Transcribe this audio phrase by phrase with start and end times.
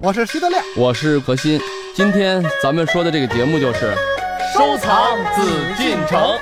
[0.00, 1.60] 我是徐德亮，我是何鑫。
[1.92, 3.92] 今天咱们说的这个节目就是
[4.54, 5.42] 收藏紫
[5.76, 6.38] 禁城。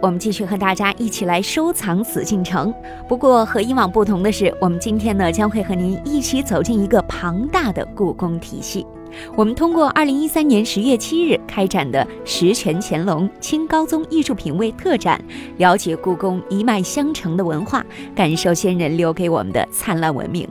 [0.00, 2.72] 我们继续和大家一起来收藏紫禁城。
[3.06, 8.86] 不过和以往不同的是，我们今天呢将会和您一起走进一个庞大的故宫体系。
[9.34, 15.22] 我们通过二零一三年十月七日开展的“十全乾隆清高宗艺术品位特展”，
[15.58, 17.84] 了解故宫一脉相承的文化，
[18.14, 20.48] 感受先人留给我们的灿烂文明。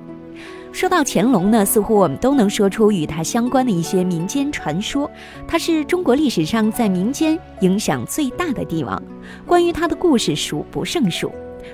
[0.71, 5.09] 说到乾隆呢，似乎我们都能说出与他相关的一些民间传说。
[5.47, 9.01] 他是中国历史上在民间影响最大的帝王，
[9.45, 11.31] 关于他的故事数不胜数，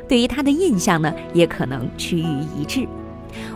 [0.08, 2.88] 对于他的印象呢，也可能趋于一致。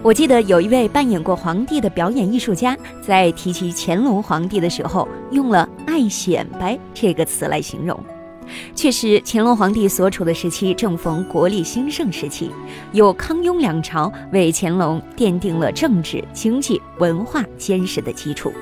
[0.01, 7.99] 我记得有一位扮演过皇帝的表演艺术家，在提起乾隆皇帝的时候，用了“爱显摆”这个词来形容。
[8.75, 12.51] 确实，乾隆皇帝所处的时期正逢国力兴盛时期，
[12.91, 18.53] 有康雍两朝为乾隆奠定了政治、经济、文化坚实的基础。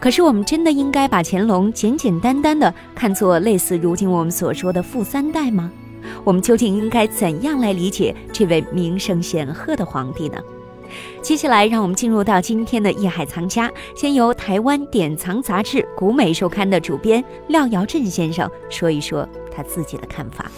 [0.00, 5.70] 可是，我们真的应该把乾隆简简单单的看作类似如今我们所说的富三代吗？
[6.24, 10.38] 我们究竟应该怎样来理解这位名声显赫的皇帝呢？
[11.22, 20.50] 接下来，让我们进入到今天的《艺海藏家》，先由台湾典藏杂志《古美术刊》的主编廖尧镇先生说一说他自己的看法。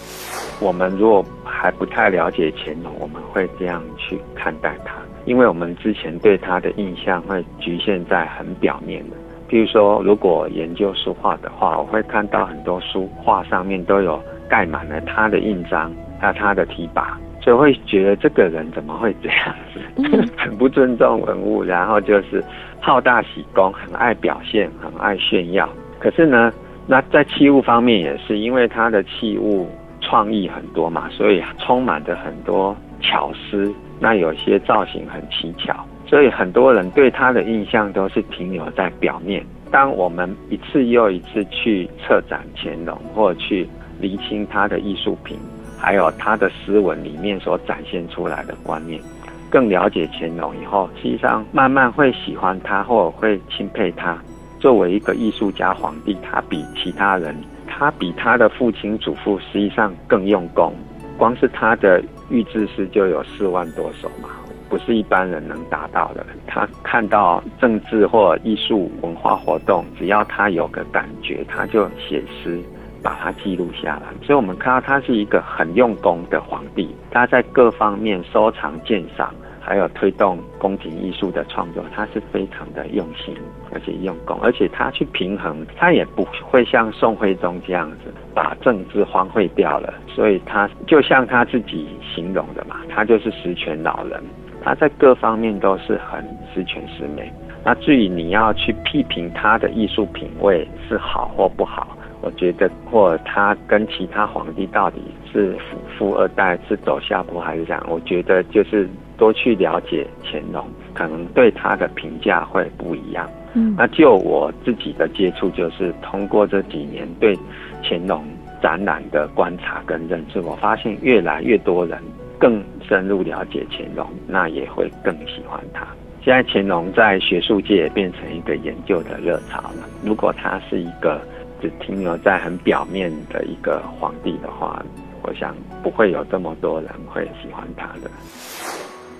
[0.59, 9.15] 我们如果还不太了解乾隆，我们会这样去看待他，因为我们之前对他的印象会局限在很表面的。
[9.47, 14.19] 譬如说，如果研究书画的话，我会看到很多书画上面都有。
[14.53, 22.43] 盖满了他的印章，还有他的提拔，所以会觉得这个人怎么会这样子， 很不尊重文物，然后就是
[22.79, 25.67] 好大喜功，很爱表现，很爱炫耀。
[25.97, 26.53] 可是呢，
[26.85, 29.67] 那在器物方面也是，因为他的器物
[30.01, 33.73] 创意很多嘛，所以充满着很多巧思。
[33.99, 35.73] 那有些造型很奇巧，
[36.05, 39.43] 所以很多人对他的印象都是停留在表面。
[39.71, 43.67] 当我们一次又一次去策展乾隆，或去
[44.03, 45.39] 厘清他的艺术品，
[45.79, 49.01] 还有他的诗文里面所展现出来的观念，
[49.49, 54.21] 更了解乾隆以后，实际上慢慢会喜欢他，或会钦佩他。
[54.59, 57.33] 作为一个艺术家皇帝，他比其他人，
[57.65, 60.73] 他比他的父亲祖父实际上更用功。
[61.17, 64.29] 光是他的御制诗就有四万多首嘛，
[64.67, 66.25] 不是一般人能达到的。
[66.47, 72.61] 他看到政治或艺术文化活动，只要他有个感觉，他就写诗。
[73.03, 76.95] 把它记录下来，所以我们看到他是一个很用功的皇帝。
[77.11, 83.35] 他在各方面收藏鉴赏，还有推动宫廷艺术的创作，他是非常的用心
[83.73, 89.93] 而且用功，而且他去平衡，他也不会像宋徽宗这样子把政治荒废掉了。
[90.07, 94.23] 所以他就像他自己形容的嘛，他就是十全老人，
[94.63, 97.31] 他在各方面都是很十全十美。
[97.65, 101.97] 那至于你要去批评他的艺术品味是好或不好？
[102.23, 107.85] 我觉得，或他跟其他皇帝到底是富富二代，是走下坡还是这样？
[107.89, 113.29] 我觉得就是多去了解乾隆，可能对他的评价会不一样。
[113.53, 117.37] 嗯，那就我自己的接触，就是通过这几年对
[117.83, 118.23] 乾隆
[118.61, 121.99] 展览的观察跟认识，我发现越来越多人
[122.39, 125.85] 更深入了解乾隆，那也会更喜欢他。
[126.23, 129.89] 现在乾隆在学术界也变成一个研究的热潮了。
[130.05, 131.19] 如果他是一个。
[131.63, 134.83] 只停留在很表面的一个皇帝的话，
[135.21, 138.11] 我想不会有这么多人会喜欢他的。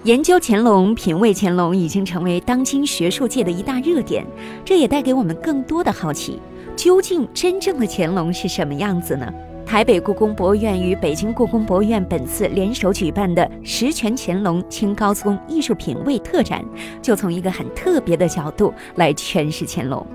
[0.03, 4.25] 研究乾隆、品味乾隆已经成为当今学术界的一大热点，
[4.65, 6.41] 这也带给我们更多的好奇：
[6.75, 9.33] 究竟真正的乾隆是什么样子呢？
[9.65, 16.61] 台北故宫博物院与北京故宫博物院本次联手举办的“十全乾隆清高宗艺术品位特展”，
[17.01, 20.05] 就从一个很特别的角度来诠释乾隆。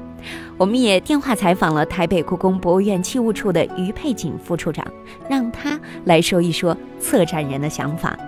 [0.57, 4.85] 我们也电话采访了台北故宫博物院器物处的于佩锦副处长，
[5.29, 8.19] 让他来说一说策展人的想法。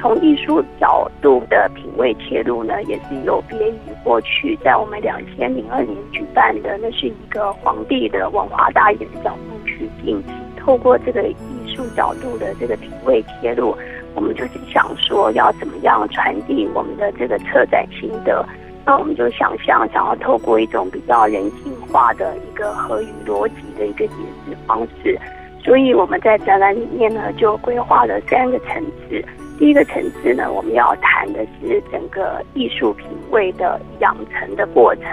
[0.00, 10.20] 从艺术角度的品味切入呢，也是有别于过去在我们两千零二年举办的，那是一个皇帝的文化大典的角度去定。
[10.56, 11.36] 透过这个艺
[11.76, 13.76] 术角度的这个品味切入，
[14.14, 18.44] 我们就是想说要怎么样传递我们的这个策展心得。
[18.84, 24.14] 那我们就想象，想要透过一种比较人性化的一个合语逻辑的一个解
[24.44, 25.16] 释方式，
[25.62, 29.24] 所以我们在展览里面呢，就规划了三个层次。
[29.58, 35.04] 第一个层次呢，我们要谈的是整个艺术品味的养成的过程；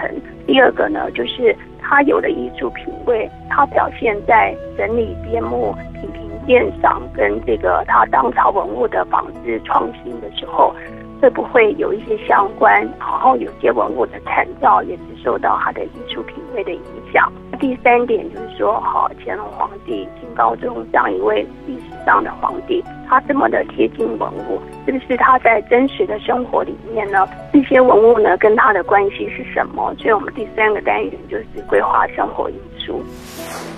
[0.46, 10.74] 第二个呢，就是他有的艺术品味，他表现在整理边幕、品评鉴赏跟这个他当朝文物的仿制创新的时候。
[11.20, 12.82] 会不会有一些相关？
[12.98, 16.80] 然后有些文物的参照也是受到他的艺术品味的影
[17.12, 17.30] 响。
[17.60, 27.28] 第三点就是说，好，乾隆皇帝清高宗这样一位历史上的皇帝，他这么的贴近文物，是不是他在真实的生活里面呢？
[27.52, 29.94] 这些文物呢，跟他的关系是什么？
[29.98, 33.02] 所以我们第三个单元就是规划生活艺术。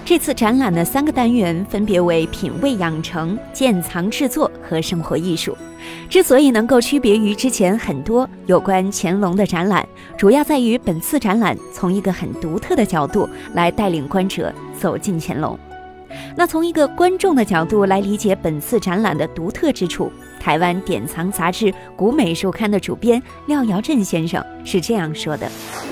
[0.04, 5.56] 这次展览的三个单元分别为品味养成、建藏制作和生活艺术。
[6.08, 9.86] 之所以能够区别于之前很多有关乾隆的展览，
[10.16, 15.58] 主要在于本次展览从一个很独特的角度来带领观者走进乾隆。
[16.36, 20.12] 那从一个观众的角度来理解本次展览的独特之处。
[20.42, 25.46] 台湾典藏杂志《古美术刊》的主编廖尧镇先生是这样说的：“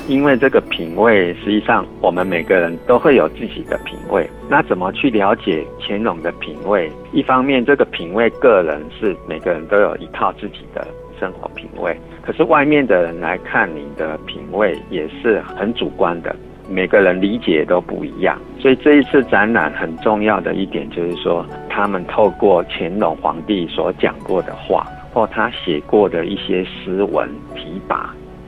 [0.08, 4.28] 因为这个品味，实际上我们每个人都会有自己的品味。
[4.48, 6.90] 那怎么去了解乾隆的品味？
[7.12, 10.84] 一方面，这个品味个人是每个人都有一套自己的
[11.20, 16.34] 生活品味，可是外面的人来看你的品味也是很主观的。”
[16.70, 28.06] 每个人理解都不一样，所以这一次展览很重要的一点就是说，他们透过乾隆皇帝所讲过的话，或他写过的一些诗文题跋，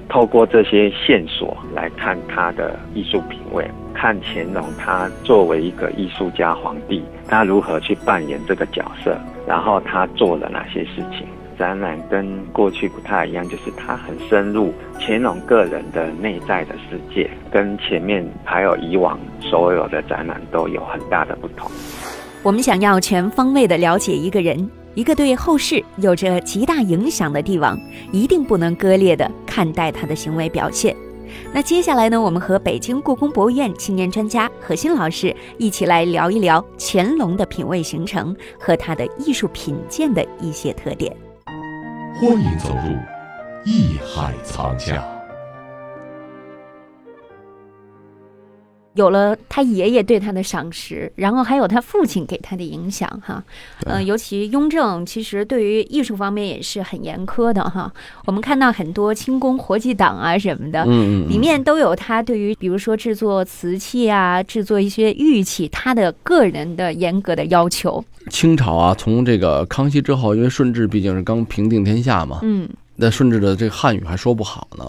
[0.08, 11.26] 透过这些线索来看他的艺术品味，看乾隆他作为一个艺术家皇帝，他如何去扮演这个角色，然后他做了哪些事情。
[11.58, 21.70] 展览跟过去不太一样，就是它很深入乾隆个人的内在的世界，跟前面还有以往所有的展览都有很大的不同。
[22.42, 27.78] 我们想要全方位的了解一个人，一个对后世有着极大影响的帝王，
[28.10, 30.94] 一定不能割裂的看待他的行为表现。
[31.50, 41.14] 那接下来呢，我们和北京故宫博物院青年专家何欣老师一起来聊一聊乾隆的品味形成和他的艺术品鉴的一些特点。
[42.14, 42.98] 欢迎走入
[43.64, 45.11] 艺海藏家。
[48.94, 53.42] 有了他爷爷对他的赏识，然后还有他父亲给他的影响，哈，
[53.86, 57.90] 嗯，尤其雍正其实对于艺术方面也是很严苛的，哈。
[58.26, 68.04] 我们看到很多清宫活计档啊什么的，嗯嗯，里面都有他对于比如说制作瓷器啊、制作一些玉器，他的个人的严格的要求。
[68.28, 74.84] 清朝啊，从这个康熙之后，因为顺治毕竟是刚平定天下嘛，嗯，那顺治的这个汉语还说不好呢。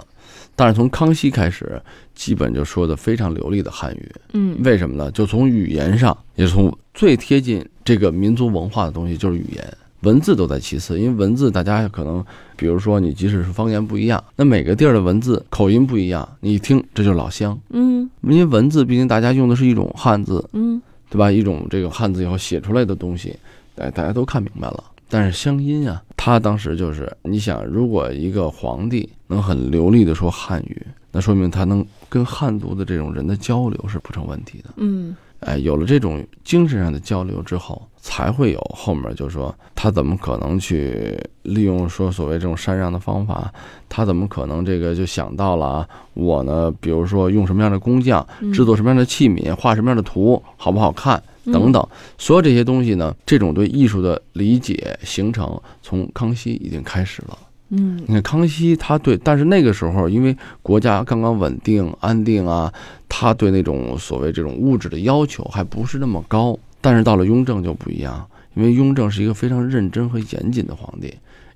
[0.56, 1.82] 但是从康熙开始，
[2.14, 4.12] 基本就说的非常流利的汉语。
[4.34, 5.12] 嗯，为什么呢？
[5.12, 11.00] 就从语言上，也从最贴近这个民族文化的东西，就是语言，文字都在其次。
[11.00, 12.24] 因为文字大家可能，
[12.56, 17.60] 比如说你即使是方言不一样，那每个地儿的文字口音不一样，你一听这就是老乡。
[17.70, 20.80] 嗯，因为文字毕竟大家用的是一种汉字，嗯，
[21.10, 21.32] 对吧？
[21.32, 23.36] 一种这个汉字以后写出来的东西，
[23.78, 24.84] 哎，大家都看明白了。
[25.14, 34.72] 但是乡音啊，他当时就是，你想，如果一个皇帝能很流利的说汉语，那说明他能跟汉族的这种人的交流是不成问题的。
[34.78, 35.16] 嗯，
[35.46, 43.54] 哎，有了这种精神上的交流之后，才会有后面就说他怎么可能去利用说所谓这种禅让的方法？
[43.88, 45.90] 他怎么可能这个就想到了啊？
[46.14, 51.22] 我呢，比如说用什么样的工匠制作什么样的器皿，画什么样的图，好不好看？
[51.52, 57.38] 等等，所有这些东西呢，这种对艺术的理解形成，从康熙已经开始了。
[57.76, 62.72] 嗯，你看康熙他对，但是那个时候因为国家刚刚稳定安定啊，
[63.10, 66.58] 他对那种所谓这种物质的要求还不是那么高。
[66.80, 71.14] 但是到了雍正就不一样，因为雍正是一个非常认真和严谨的皇帝。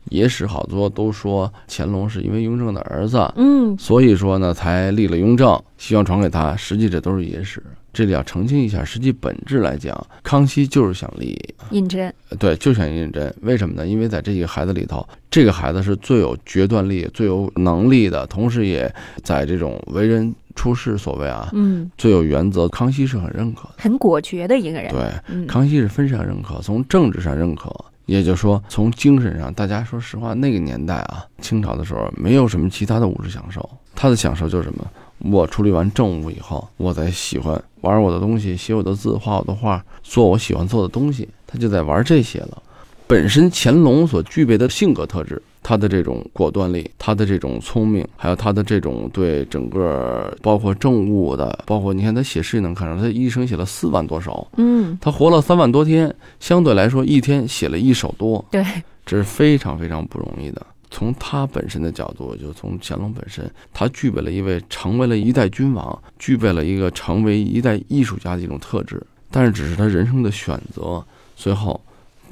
[0.10, 6.56] 野史好多都说乾隆是因为雍正的儿子，嗯，所以说呢才立了雍正，希望传给他。
[6.56, 7.62] 实际这都是野史。
[7.94, 11.36] 这里要澄清一下，实际本质来讲，康熙就是想立
[11.72, 13.34] 胤禛，对，就想胤禛。
[13.42, 13.88] 为什么呢？
[13.88, 22.68] 因为在这几个孩子里头，这个孩子是最有决断力、最有能力的，同时也在这种为人处事，所谓啊，嗯，最有原则。
[22.68, 24.92] 康熙是很认可的，很果决的一个人。
[24.92, 27.74] 对，康熙是非常认可，从政治上认可，
[28.08, 34.88] 也就是说，从精神上，大家说实话，那个年代啊，清朝的时候，没有什么其他的物质享受，他的享受就是什么？
[35.20, 41.28] 我处理完政务以后，我再喜欢玩我的东西，写我的字，画我的画，做我喜欢做的东西。
[41.46, 42.62] 他就在玩这些了。
[43.08, 54.48] 本身乾隆所具备的性格特质，他的这种果断力，他的这种聪明，还有他的这种对整个包括政务的，包括你看他写诗也能看出来，他一生写了四万多首。
[54.56, 58.46] 嗯，他活了三万多天，相对来说一天写了一首多。
[58.50, 58.64] 对，
[59.06, 60.66] 这是非常非常不容易的。
[60.90, 63.44] 从他本身的角度，就从乾隆本身，
[63.74, 69.06] 他具备了一位成为了一代君王，具备了一个成为一代艺术家的一种特质。
[69.30, 71.04] 但是，只是他人生的选择，
[71.36, 71.82] 最后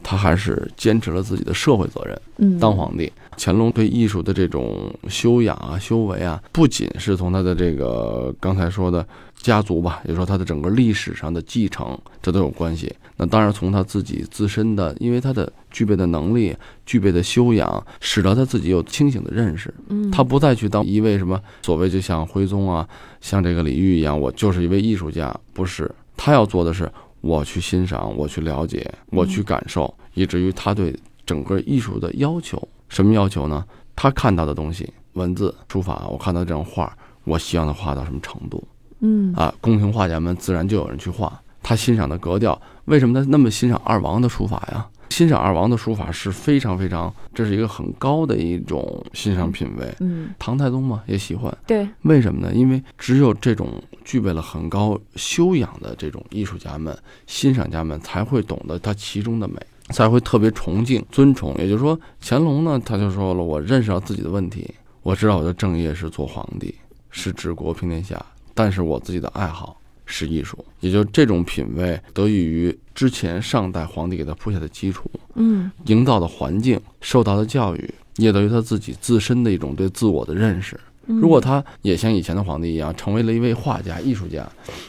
[0.08, 2.22] 他还是坚持了自己的社会责任。
[2.38, 9.04] 嗯，当皇帝，乾隆对艺术的这种修养啊、修为啊，不仅是从他的这个刚才说的
[9.36, 12.94] 家族吧，也说他的整个历史上的继承，这都有关系。
[13.18, 19.74] 那当然从他自己自身的，因为他的具备的能力、具备的修养，使得他自己有清醒的认识。
[19.88, 22.88] 嗯，他不再去当一位什么所谓就像徽宗啊、
[23.22, 25.90] 像这个李煜一样，我就是一位艺术家，不是。
[26.18, 26.90] 他要做的是，
[27.26, 30.96] 我去欣赏，我去了解，我去感受，以至于他对。
[31.26, 33.66] 整个艺术的要求，什么要求呢？
[33.96, 38.64] 他看到的东西，文字、书法，我看到这张画，我希望他画到什么程度？
[39.00, 41.42] 嗯啊，宫廷画家们自然就有人去画。
[41.64, 44.88] 他欣赏的格调，为什么他那么欣赏二王的书法呀？
[45.10, 49.94] 欣赏二王的书法是非常非常，这是一个很高的一种欣赏品味。
[50.00, 51.56] 嗯，唐太宗嘛也喜欢。
[51.66, 52.54] 对，为什么呢？
[52.54, 56.98] 因为只有这种具备了很高修养的这种艺术家们、
[57.28, 59.56] 欣赏家们，才会懂得它其中的美。
[59.92, 61.54] 才会特别崇敬、尊崇。
[61.60, 64.68] 也就是说，乾隆呢，他就说了：“我认识到自己的问题，
[65.04, 66.74] 我知道我的正业是做皇帝，
[67.12, 68.20] 是治国平天下。
[68.56, 80.80] 但是我自己的爱好是艺术，也就这种品味得益于之前上代皇帝给他铺下的基础，嗯，营造的环境、受到的教育，也等于他自己自身的一种对自我的认识。
[81.06, 84.48] 如果他也像以前的皇帝一样，成为了一位画家、艺术家，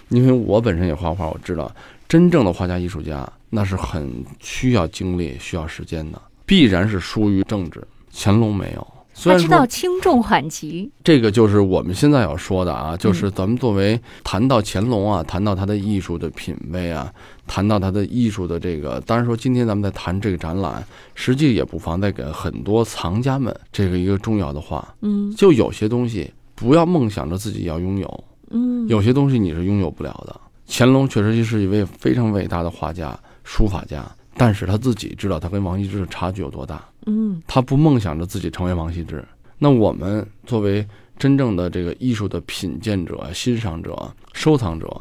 [0.08, 1.70] 因为我本身也画画，我知道
[2.08, 7.82] 真正的画家、艺术家。”那是很需要精力、需要时间的，必然是疏于政治。
[8.12, 8.86] 乾隆没有，
[9.24, 10.90] 他知道轻重缓急。
[11.02, 17.12] 这个就是我们现在要说的啊，就是咱们作为谈到乾隆啊，谈到他的艺术的品味啊，
[17.46, 30.40] 谈到他的艺术的这个，当然说今天咱们在谈这个展览，实际也不妨再给很多藏家们这个一个重要的话，嗯，就有些东西不要梦想着自己要拥有，嗯，有些东西你是拥有不了的。
[30.68, 33.18] 乾隆确实是一位非常伟大的画家。
[33.48, 34.04] 书法家，
[34.36, 36.84] 但是他自己知道他跟王羲之的差距有多大。
[37.06, 39.24] 嗯，他不梦想着自己成为王羲之。
[39.58, 40.86] 那我们作为
[41.18, 45.00] 真正的这个艺术的品鉴者、欣赏者、收藏者，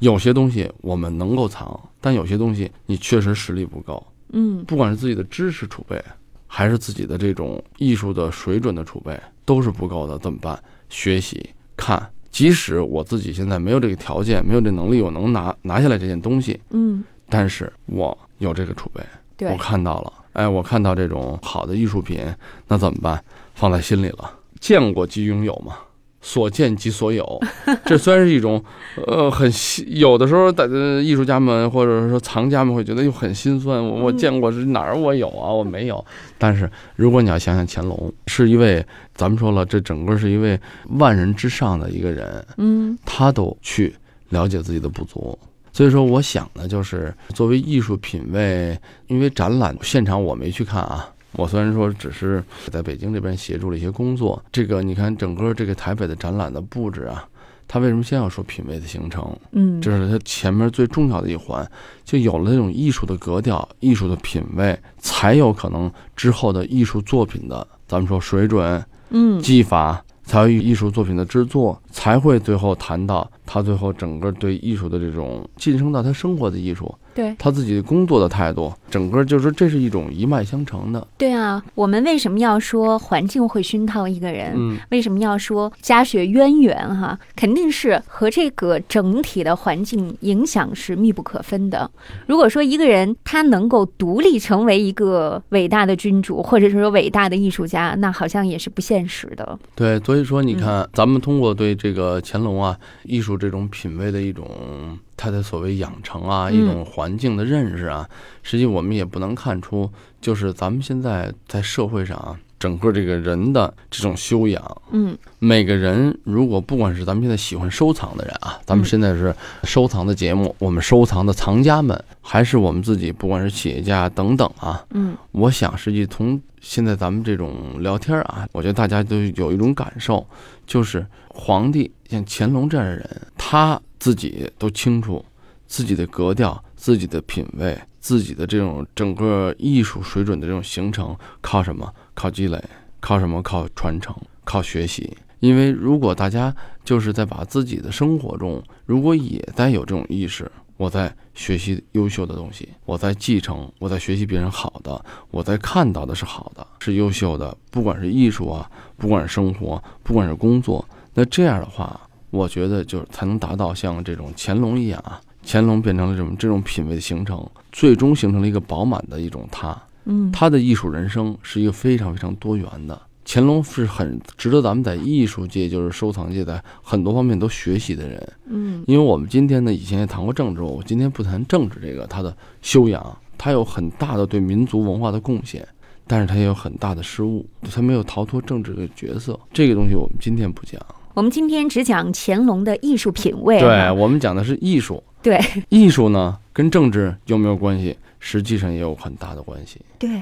[0.00, 4.04] 有些东西我们能够藏，但有些东西你确实实力不够。
[4.32, 6.02] 嗯，不管是自己的知识储备，
[6.46, 10.18] 还是自己的这种艺术的水准的储备，都是不够的。
[10.18, 10.60] 怎么办？
[10.90, 16.60] 学习看，即使我自己现在没有这个条件，没有这能力，我能拿拿下来这件东西。
[16.70, 17.02] 嗯。
[17.30, 19.02] 但是我有这个储备，
[19.36, 22.20] 对我看到了，哎，我看到这种好的艺术品，
[22.68, 23.22] 那怎么办？
[23.54, 24.30] 放在心里了。
[24.60, 25.76] 见过即拥有嘛，
[26.22, 27.40] 所见即所有。
[27.84, 28.64] 这虽然是一种，
[29.06, 29.50] 呃，很
[29.88, 33.84] 有的时候，的艺术家们或者说藏家们会觉得又很心酸。
[33.84, 35.52] 我我见过是哪儿我有啊？
[35.52, 36.04] 我没有。
[36.38, 40.58] 但是如果你要想想乾隆是一位，咱们说了，这整个是一位
[40.98, 43.94] 万人之上的一个人，嗯，他都去
[44.30, 45.38] 了解自己的不足。
[45.74, 48.78] 所以说，我想呢，就是作为艺术品味，
[49.08, 51.10] 因为展览现场我没去看啊。
[51.32, 52.40] 我虽然说只是
[52.70, 57.26] 在北京这边协助了一些工作，这个你看整个这个台北的展览的布置啊，
[57.66, 59.36] 它为什么先要说品味的形成？
[59.50, 61.68] 嗯，这是它前面最重要的一环，
[62.04, 70.00] 就有了那种艺术的格调、艺术的品味，才有可能之后的艺术作品的，咱们说水准、嗯，技法。
[70.26, 76.92] 才有艺术作品的制作，才会最后谈到他最后整个对艺术的这种晋升到他生活的艺术。
[77.14, 81.06] 对他自己工作的态度，整个就是这是一种一脉相承的。
[81.16, 84.52] 对啊，我们为什么要说环境会熏陶一个人？
[84.56, 86.76] 嗯，为什么要说家学渊源？
[86.96, 91.88] 哈，肯定是和这个整体的环境影响是密不可分的。
[92.26, 99.56] 如果说一个人他能够独立成为一个伟大的君主，或者是说伟大的艺术家，那好像也是不现实的。
[99.76, 104.98] 对，所以说你看，咱们通过对这个乾隆啊艺术这种品味的一种。
[105.16, 108.06] 他的所谓养成啊，一种环境的认识啊，
[108.42, 109.88] 实际我们也不能看出，
[110.20, 130.26] 就是咱们现在在社会上啊，整个这个人的这种修养，嗯，每个人如果不管是咱们现在喜欢收藏的人啊，咱们现在是收藏的节目，我们收藏的藏家们，还是我们自己，不管是企业家等等啊，嗯，我想实际从现在咱们这种聊天啊，我觉得大家都有一种感受，
[130.66, 133.78] 就是皇帝像乾隆这样的人，他。
[134.00, 135.24] 自己都清楚，
[135.66, 141.90] 自己的格调、自己的品味、自己的这种整个艺术水准的这种形成，靠什么？
[142.12, 142.62] 靠积累？
[143.00, 143.40] 靠什么？
[143.40, 144.14] 靠传承？
[144.44, 145.16] 靠学习？
[145.40, 169.80] 因为如果大家就是在把自己的生活中，如果也在有这种意识，我在学习优秀的东西，我在继承，我在学习别人好的，我在看到的是好的，是优秀的，不管是艺术啊，不管是生活，不管是工作，那这样的话，我觉得就是才能达到像这种乾隆一样啊，乾隆变成了这种这种品味的形成，最终形成了一个饱满的一种他。
[170.04, 173.00] 嗯，他的艺术人生是一个非常非常多元的。
[173.26, 178.32] 乾隆是很值得咱们在艺术界，就是收藏界，在很多方面都学习的人。
[178.44, 185.66] 嗯，因为我们今天呢，以前也谈过政治，我今天不谈政治这个，他的修养，他有很大的对民族文化的贡献，
[186.06, 189.40] 但是他也有很大的失误，他没有逃脱政治的角色。
[189.54, 190.78] 这个东西我们今天不讲，
[191.14, 193.60] 我们今天只讲乾隆的艺术品味。
[193.60, 195.02] 对，我们讲的是艺术。
[195.22, 197.96] 对，艺术呢跟政治有没有关系？
[198.18, 199.80] 实际上也有很大的关系。
[199.98, 200.20] 对。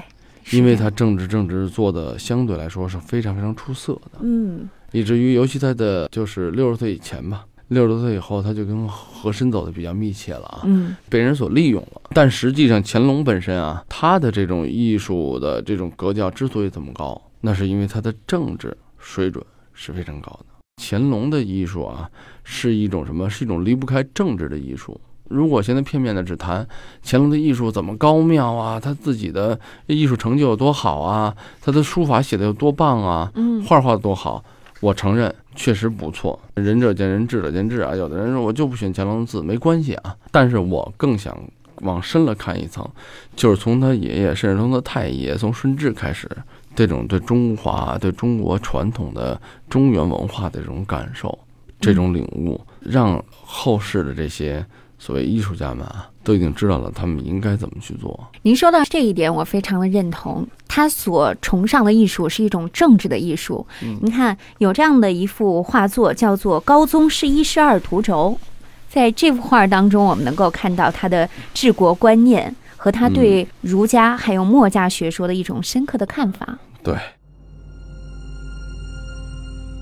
[0.51, 12.01] 因为他政治政治做的相对来说是非常非常出色的，嗯，以至于尤其他的就是六十岁以前吧，六十多岁以后他就跟和珅走的比较密切了啊，嗯，被人所利用了。
[12.13, 19.41] 但实际上乾隆本身啊，他的这种艺术的这种格调之所以这么高，那是因为他的政治水准
[19.73, 20.45] 是非常高的。
[20.77, 22.09] 乾隆的艺术啊，
[22.43, 23.29] 是一种什么？
[23.29, 24.99] 是一种离不开政治的艺术。
[25.29, 26.67] 如果现在片面的只谈
[27.03, 34.43] 乾隆的艺术怎么高妙啊，他自己的艺术成就有多好啊，他的书法写的有多棒啊，嗯，画画多好，
[34.81, 36.39] 我承认确实不错。
[36.55, 37.95] 仁者见仁，智者见智啊。
[37.95, 40.15] 有的人说我就不选乾隆的字，没关系啊。
[40.31, 41.35] 但是我更想
[41.81, 42.87] 往深了看一层，
[43.35, 46.29] 就是从他爷爷，甚至从他太爷，从顺治开始，
[46.75, 49.39] 这种对中华、对中国传统的
[49.69, 51.37] 中原文化的这种感受、
[51.79, 54.65] 这种领悟，让后世的这些。
[54.99, 58.17] 所谓艺术家们啊，都已经知道了他们应该怎么去做。
[58.43, 60.47] 您说到这一点，我非常的认同。
[60.65, 63.67] 他所崇尚的艺术是一种政治的艺术。
[63.81, 68.39] 嗯，您看有这样的一幅画作，叫做《高宗十一十二图轴》。
[68.87, 76.57] 在这幅画当中，我们能够看到他的治国观念和他对儒家还有墨家学说的一种深刻的看法。
[76.83, 76.93] 对。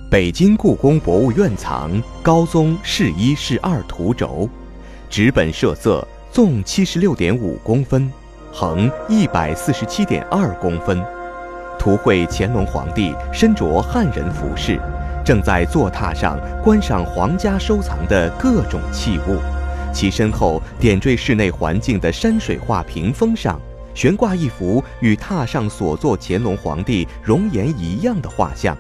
[0.08, 1.92] 北京故宫博物院藏
[2.22, 4.48] 《高宗谥一谥二图轴》。
[5.10, 8.08] 纸本设色，纵七十六点五公分，
[8.54, 11.04] 横一百四十七点二公分。
[11.80, 14.80] 图绘乾隆皇帝身着汉人服饰，
[15.26, 19.40] 正在坐榻上观赏皇家收藏的各种器物。
[19.94, 23.60] 其身后点缀室内环境的山水画屏风上，
[23.94, 28.78] 悬挂一幅与榻上所坐乾隆皇帝容颜一样的画像。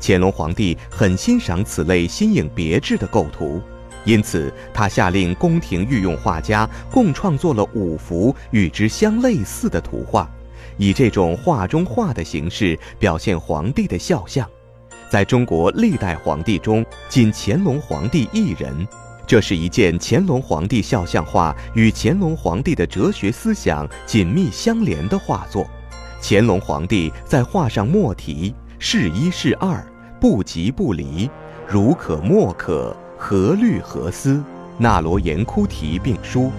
[0.00, 3.60] 乾隆皇帝很欣赏此类新颖别致的构图。
[4.04, 10.28] 因此，他下令宫廷御用画家共创作了五幅与之相类似的图画，
[10.76, 14.44] 以这种画中画的形式表现皇帝的肖像。
[15.08, 18.86] 在中国历代皇帝中，仅乾隆皇帝一人。
[19.32, 25.66] 这是一件乾隆皇帝肖像画与乾隆皇帝的哲学思想紧密相连的画作。
[26.20, 29.82] 乾隆皇帝在画上墨题“是一是二，
[30.20, 31.30] 不即不离，
[31.66, 32.94] 如可莫可”。
[33.16, 34.44] 何虑何思？
[34.76, 36.50] 那罗延枯题并书，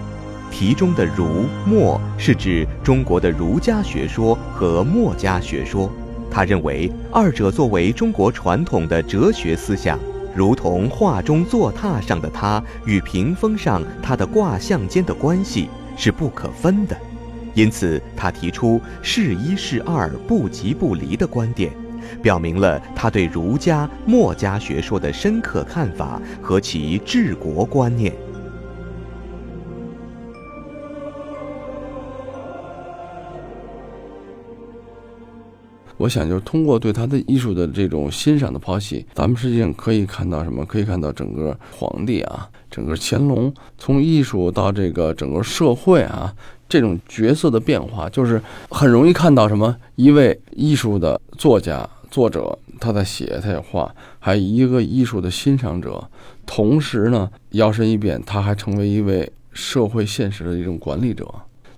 [0.50, 5.88] 题中的儒墨是指中国的儒家学说和墨家学说。
[6.28, 9.96] 他认为二者作为中国传统的哲学思想，
[10.34, 16.96] 如同画中坐榻上的他与屏风上他的卦象间的关系是不可分的。
[17.54, 21.72] 因此，他提出“是一是二，不即不离”的观点。
[22.20, 28.12] 表明了他对儒家、墨家学说的深刻看法和其治国观念。
[35.96, 40.64] 我想，就是通过对他的艺术的这种欣赏的剖析，咱们实际上可以看到什么？
[40.66, 46.34] 可以看到整个皇帝啊，整个乾隆从艺术到这个整个社会啊，
[46.68, 49.76] 这种角色的变化，就是很容易看到什么？
[49.96, 51.88] 一位艺术的作家。
[52.10, 56.08] 作者他在写，他在画，还有一个艺术的欣赏者，
[56.46, 61.26] 同时呢，摇身一变，他还成为一位社会现实的一种管理者。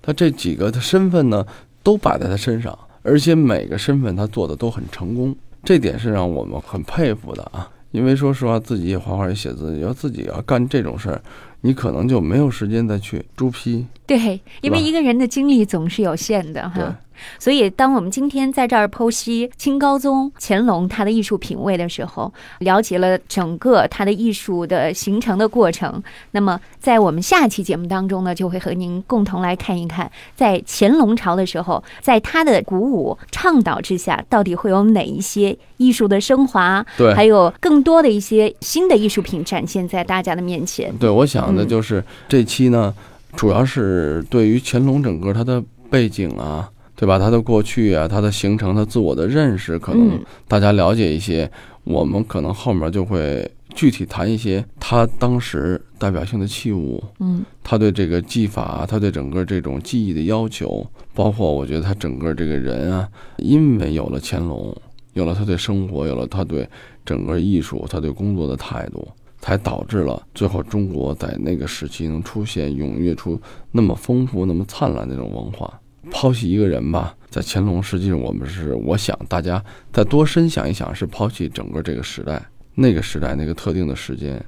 [0.03, 1.47] 他这几个的身份呢，
[1.83, 7.71] 都摆在他身上，而且每个身份他做的都很成功，这点是让我们很佩服的啊。
[7.92, 11.23] 因为说实话，自己也画画也写字，要自己要干这种事儿，
[11.61, 13.87] 你可能就没有时间再去朱批。
[14.07, 16.97] 对，因为一个人的精力总是有限的对哈。
[17.38, 26.01] 所以，当我们今天在这儿剖析清高宗乾隆他的艺术品味的时候，了解了整个他的艺术的形成的过程。
[26.33, 40.95] 那么，在我们下期节目当中呢，就会和您共同来看一看，在乾隆朝的时候，在他的鼓舞倡导之下，到底会有哪一些艺术的升华，对还有更多的一些新的艺术品展现在大家的面前。
[40.99, 42.95] 对，我想的嗯就是这期呢，
[43.35, 47.19] 主要是对于乾隆整个他的背景啊，对吧？
[47.19, 51.51] 他的过去啊，他的形成，他自我的认识，可能嗯大家了解一些。
[51.85, 64.77] 我们可能后面就会具体谈一些他当时代表性的器物，嗯他对这个技法，他对整个这种技艺的要求，包括我觉得他整个这个人啊，因为有了乾隆，
[65.13, 66.69] 有了他对生活，有了他对
[67.05, 69.07] 整个艺术，他对工作的态度，
[69.47, 75.73] 才导致了最后中国在那个时期能出现踊跃出那么丰富、那么灿烂的那种文化。
[76.11, 84.45] 抛弃一个人吧，在乾隆，实际上我们是，我想大家再多深想一想，是抛弃整个这个时代，那个时代那个特定的时间，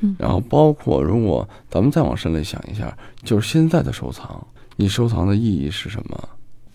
[0.00, 6.28] 嗯然后包括如果咱们再往深里想一下，就是现在的收藏，你收藏的意义是什么？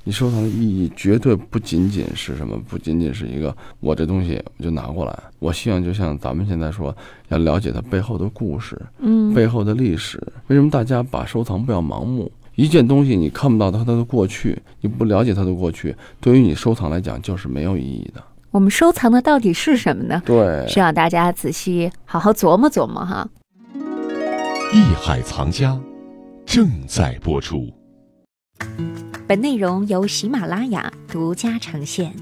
[0.08, 5.14] 你收藏的意义绝对不仅仅是什么，不仅仅是一个我这东西我就拿过来。
[5.38, 6.96] 我希望就像咱们现在说，
[7.28, 10.18] 要了解它背后的故事，嗯，背后的历史。
[10.48, 12.32] 为什么大家把收藏不要盲目？
[12.56, 18.24] 一件东西你看不到它它的过去，你不了解它的过去，对于你收藏来讲就是没有意义的。
[18.52, 20.24] 我们收藏的到底是什么呢？
[20.26, 23.28] 对，需要大家仔细好好琢磨琢磨哈。
[24.74, 25.78] 艺海藏家
[26.46, 27.70] 正在播出。
[29.28, 32.16] 本内容由喜马拉雅独家呈现。